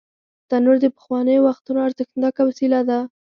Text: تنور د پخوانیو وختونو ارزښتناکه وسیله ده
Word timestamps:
تنور 0.49 0.77
د 0.81 0.85
پخوانیو 0.95 1.45
وختونو 1.47 1.79
ارزښتناکه 1.87 2.41
وسیله 2.49 2.79
ده 2.89 2.99